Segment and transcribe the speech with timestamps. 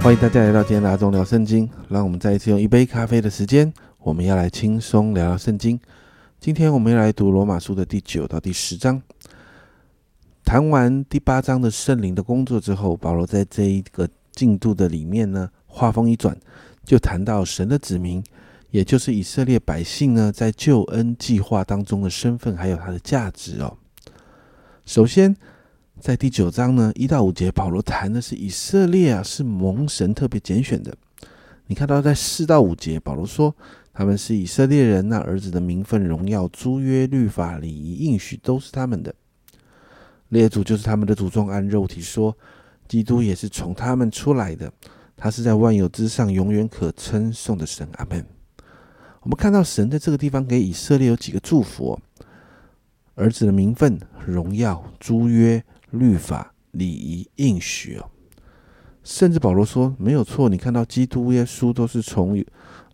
[0.00, 1.68] 欢迎大家来到今天的阿忠聊圣经。
[1.88, 5.78] 让我们再一次用一杯咖啡的时间，我们要来轻松聊聊圣经。
[6.40, 9.02] 今天我们要来读罗马书的第九到第十章。
[10.44, 16.38] 谈完第八章的圣灵的工作之后，保罗在这一个进度的里面呢，话锋一转，
[16.84, 18.24] 就谈到神的子民，
[18.70, 23.76] 也就是以色列百姓呢，在救恩计划当中的身份还有它的价值哦。
[24.86, 25.36] 首先，
[26.00, 30.96] 在第九章呢一到五节，保罗谈的是以色列啊是蒙神特别拣选的。
[31.66, 33.54] 你看到在四到五节，保罗说
[33.92, 39.12] 他们是以色列人，那儿子的名分、荣耀、租约、律法、礼仪、应许都是他们的。
[40.28, 42.36] 列祖就是他们的祖宗，按肉体说，
[42.86, 44.72] 基督也是从他们出来的。
[45.16, 47.86] 他是在万有之上，永远可称颂的神。
[47.94, 48.24] 阿门。
[49.22, 51.98] 我们看到神在这个地方给以色列有几个祝福：
[53.16, 58.10] 儿子的名分、荣耀、租约、律法、礼仪、应许哦。
[59.02, 62.44] 甚至保罗说没有错，你看到基督耶稣都是从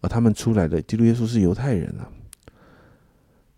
[0.00, 0.80] 呃他们出来的。
[0.82, 2.08] 基督耶稣是犹太人啊。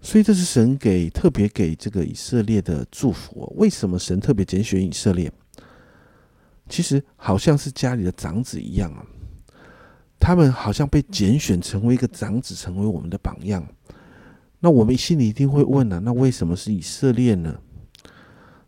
[0.01, 3.53] 所以这是神给特别给这个以色列的祝福。
[3.56, 5.33] 为什么神特别拣选以色列？
[6.69, 9.05] 其实好像是家里的长子一样啊，
[10.19, 13.67] 他们好像被拣选成为一个长子，成为我们的榜样。
[14.61, 17.61] 那我们心里一定会问啊，那为什么是以色列呢？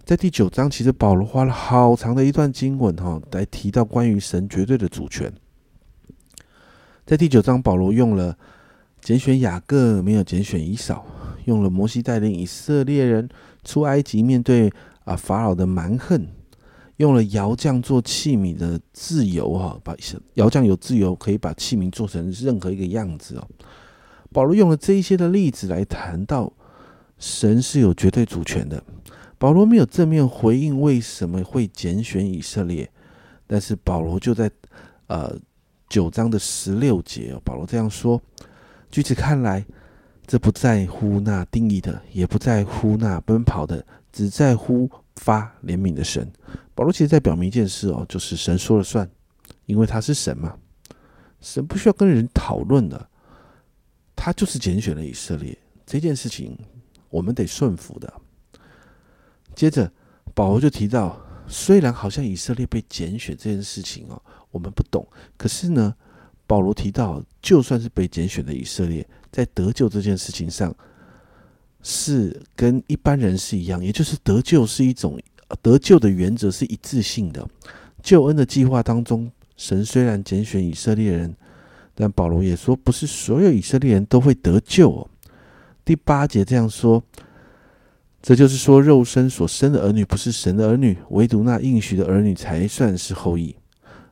[0.09, 5.31] 在第九章，其实保罗花了好长的一段经文哈，来提到关于神绝对的主权。
[7.05, 8.35] 在第九章，保罗用了
[9.03, 11.05] 拣选雅各，没有拣选以扫。
[11.45, 13.29] 用了摩西带领以色列人
[13.65, 14.73] 出埃及，面对
[15.05, 16.27] 啊法老的蛮横，
[16.97, 19.95] 用了窑匠做器皿的自由哈，把
[20.37, 23.47] 窑匠有自由可以把器皿做成任何一个样子哦。
[24.33, 26.51] 保罗用了这一些的例子来谈到
[27.19, 28.83] 神是有绝对主权的。
[29.39, 32.91] 保罗没有正面回应为什么会拣选以色列，
[33.47, 34.51] 但是保罗就在
[35.07, 35.35] 呃
[35.89, 38.21] 九章的十六节，保罗这样说：
[38.91, 39.65] 据此看来。
[40.31, 43.83] 这不在乎那定义的，也不在乎那奔跑的，
[44.13, 46.31] 只在乎发怜悯的神。
[46.75, 49.09] 保罗其实在表明一件事哦，就是神说了算，
[49.65, 50.55] 因为他是神嘛，
[51.41, 53.09] 神不需要跟人讨论的，
[54.15, 55.57] 他就是拣选了以色列
[55.87, 56.59] 这件事情，
[57.09, 58.13] 我们得顺服的。
[59.59, 59.91] 接着
[60.35, 65.05] 保罗就提到，虽然好像以色列被拣选这件事情哦，我们不懂，
[65.37, 65.93] 可是呢，
[66.47, 69.05] 保罗提到，就算是被拣选的以色列。
[69.33, 70.73] 在得救这件事情上，
[71.83, 75.21] 是跟一般人是一样，也就是得救是一种
[75.61, 77.45] 得救的原则是一致性的。
[78.01, 81.35] 救恩的计划当中，神虽然拣选以色列人，
[81.97, 84.89] 但保罗也说，不是所有以色列人都会得救。
[84.89, 85.11] 哦
[85.85, 87.03] 第八节这样说，
[88.21, 93.55] 这就是说，肉身所生的儿女不是神的儿女，唯独那应许的儿女才算是后裔。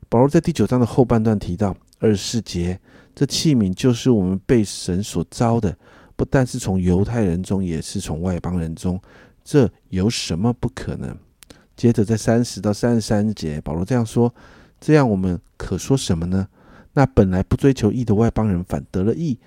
[0.08, 2.78] 保罗在第九章的后半段提到二十四节。
[3.14, 5.74] 这器皿就是我们被神所招的，
[6.16, 9.00] 不但是从犹太人中，也是从外邦人中。
[9.42, 11.16] 这有什么不可能？
[11.74, 14.34] 接着在三十到三十三节，保罗这样说：
[14.78, 16.46] 这样我们可说什么呢？
[16.92, 19.38] 那本来不追求义的外邦人反得了义，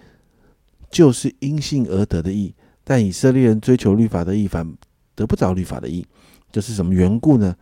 [0.90, 2.54] 就是因信而得的义；
[2.90, 4.68] 但以色列人追求律法的义，反
[5.14, 6.04] 得不着律法的义。
[6.52, 7.56] 这是什么缘故呢？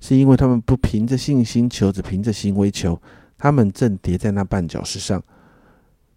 [0.00, 3.00] 是因为他们不凭着信心求，只凭着行为求，
[3.38, 5.22] 他们正跌在那绊脚石上。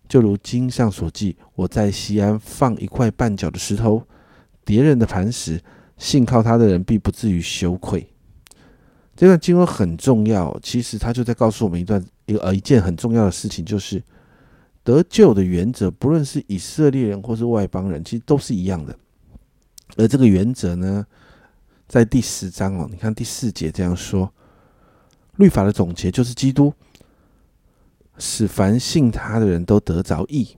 [0.10, 4.02] 就如经上所记，我在西安放一块绊脚的石头，
[4.66, 5.62] 敌人的磐石，
[6.00, 8.10] 信靠他的人必不至于羞愧。
[9.16, 14.02] 这段经文很重要，其实他就在告诉我们一段一呃一件很重要的事情，就是
[14.86, 18.96] 得救的原则，不论是以色列人或是外邦人，其实都是一样的。
[19.98, 21.06] 而这个原则呢，
[21.88, 24.32] 在第十章哦，你看第四节这样说，
[25.38, 26.72] 律法的总结就是基督。
[28.18, 30.56] 使凡信他的人都得着义。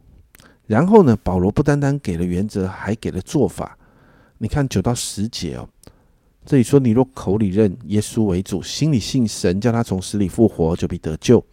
[0.67, 3.77] 然后呢，保罗不单单给了原则，还给了做法。
[4.37, 5.67] 你看九到十节哦，
[6.45, 11.43] 这里说：你若口里认耶稣为主，心里信神叫他从死里复活，就必得救。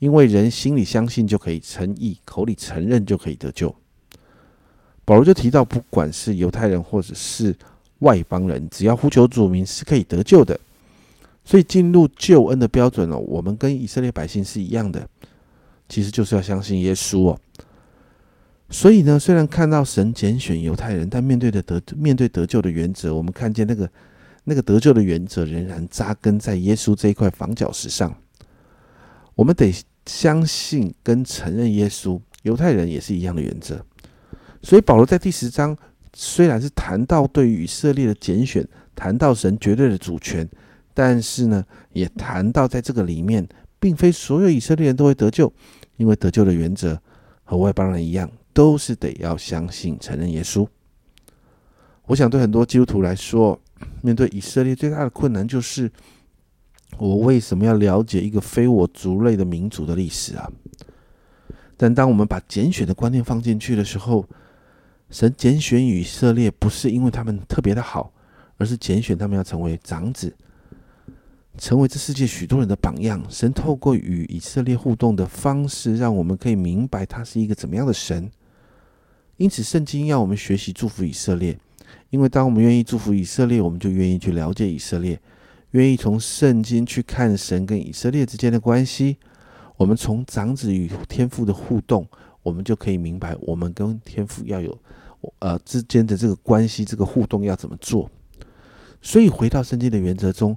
[0.00, 3.72] 因为人心里相信就可以诚意，口里承认就可以得救。
[5.04, 7.54] 保罗就提到，不管是犹太人或者是
[8.00, 10.58] 外邦人，只要呼求主名是可以得救的。
[11.44, 15.08] 所以进入救恩的标准哦，我们跟以色列百姓是一样的，
[15.88, 17.38] 其实就是要相信耶稣哦。
[18.68, 23.90] 所以呢，虽然看到神拣选犹太人，但面对的得面对得救的原则，我们看见那个
[24.44, 28.14] 那个得救的原则仍然扎根在耶稣这一块房角石上。
[29.34, 29.72] 我们得
[30.06, 33.84] 相信跟承认耶稣，犹太人也是一样的原则。
[34.62, 35.76] 所以保罗在第十章
[36.14, 40.48] 虽然是谈到对于以色列的拣选，谈到神绝对的主权。
[40.92, 43.48] 但是呢，也谈到在这个里面
[43.78, 45.50] 并非所有以色列人都会得救，
[45.96, 47.00] 因为得救的原则
[47.44, 50.66] 和外邦人一样，都是得要相信、承认耶稣。
[52.06, 53.58] 我想对很多基督徒来说，
[54.02, 55.90] 面对以色列最大的困难就是：
[56.98, 60.50] 我为什么要了解一个非我族类的民族的历史啊？
[61.76, 64.26] 但当我们把拣选的观念放进去的时候，
[65.08, 68.12] 神拣选以色列不是因为他们特别的好，
[68.58, 70.34] 而是拣选他们要成为长子。
[71.58, 73.22] 成为这世界许多人的榜样。
[73.28, 78.30] 神透过与以色列互动的方式，让我们可以明白他是一个怎么样的神。
[79.36, 81.58] 因此，圣经要我们学习祝福以色列，
[82.10, 85.20] 因为当我们愿意祝福以色列，我们就愿意去了解以色列，
[85.72, 89.16] 愿意从圣经去看神跟以色列之间的关系。
[89.76, 92.06] 我们从长子与天父的互动，
[92.42, 94.78] 我们就可以明白我们跟天父要有
[95.38, 98.10] 呃之间的这个关系，这个互动要怎么做。
[99.00, 100.56] 所以，回到圣经的原则中。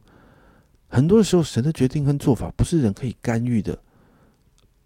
[0.88, 3.77] 很多时候，神的决定跟做法不是人可以干预的。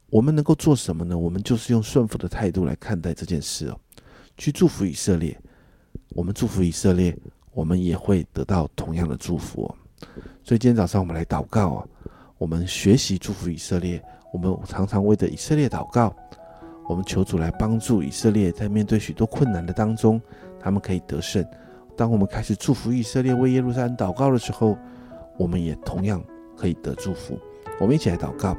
[0.10, 1.18] 我们能够做什么呢？
[1.18, 3.80] 我们就是用顺服的态度来看待这件事哦，
[4.38, 5.38] 去祝福以色列。
[6.10, 7.18] 我们祝福以色列，
[7.52, 9.76] 我们也会得到同样的祝福哦。
[10.44, 11.86] 所以今天早上我们来祷告啊，
[12.38, 14.02] 我们学习祝福以色列。
[14.34, 16.14] 我们常常为着以色列祷告，
[16.88, 20.22] 我们求主来帮助以色列，在面对许多困难的当中，
[20.60, 21.44] 他们可以得胜。
[21.96, 24.78] 当我们开始祝福以色列，为耶路撒冷祷告的时候，
[25.38, 26.22] 我们也同样
[26.58, 27.40] 可以得祝福。
[27.80, 28.56] 我们一起来祷告。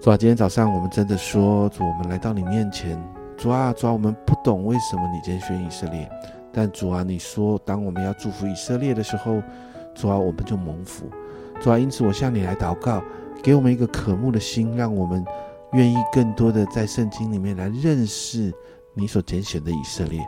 [0.00, 3.00] 主啊，今天早上我们真的说，主，我们来到你面前。
[3.36, 6.10] 主啊，主啊，我们不懂为什么你拣选以色列，
[6.50, 9.42] 但主啊，你说当我们要祝福以色列的时候，
[9.94, 11.06] 主啊，我们就蒙福。
[11.60, 13.02] 主啊，因此我向你来祷告，
[13.42, 15.24] 给我们一个渴慕的心，让我们
[15.72, 18.52] 愿意更多的在圣经里面来认识
[18.94, 20.20] 你所拣选的以色列。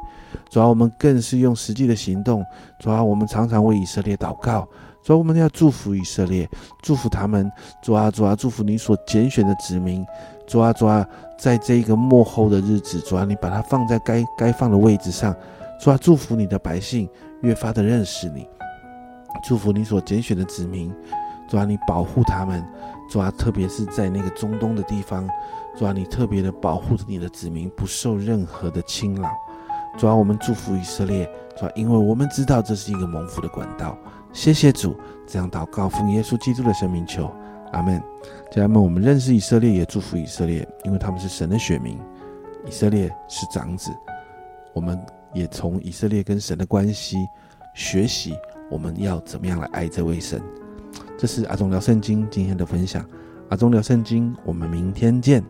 [0.51, 2.45] 主啊，我们更是用实际的行动。
[2.81, 4.69] 主啊，我们常常为以色列祷告。
[5.03, 6.51] 所以我们要祝福以色列，
[6.83, 7.49] 祝福他们，
[7.81, 10.05] 主啊主啊，祝福你所拣选的子民，
[10.49, 11.07] 主啊主啊，
[11.39, 15.33] 在这一个幕后的日子，主啊你把它放在该该放的位置上，
[15.81, 17.09] 主啊祝福你的百姓
[17.43, 18.49] 越发的认识你，
[19.43, 20.95] 祝福你所拣选的子民，
[21.49, 22.65] 主啊你保护他们，
[23.09, 25.29] 主啊特别是在那个中东的地方，
[25.77, 29.31] 主啊你特别的保护你的子民不受任何的侵扰，
[29.99, 33.97] 主啊我们祝福以色列，主啊因为我们知道这是一个蒙福的管道。
[34.33, 34.95] 谢谢主，
[35.27, 37.33] 这样祷告奉耶稣基督的生命求，
[37.73, 37.99] 阿门。
[38.51, 41.99] 家人们，我们认识以色列，也祝福以色列，因为他们是神的选民。
[42.67, 43.91] 以色列是长子，
[44.75, 45.01] 我们
[45.33, 47.17] 也从以色列跟神的关系
[47.75, 48.37] 学习，
[48.71, 50.41] 我们要怎么样来爱这位神。
[51.19, 53.05] 这是阿忠聊圣经今天的分享，
[53.49, 55.45] 阿忠聊圣经，我们明天见。